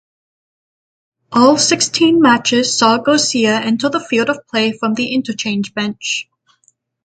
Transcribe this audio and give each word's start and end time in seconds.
All 1.31 1.59
sixteen 1.59 2.21
matches 2.21 2.75
saw 2.75 2.97
Garcia 2.97 3.59
enter 3.59 3.87
the 3.87 3.99
field 3.99 4.29
of 4.31 4.47
play 4.47 4.71
from 4.71 4.95
the 4.95 5.13
interchange 5.13 5.75
bench. 5.75 6.27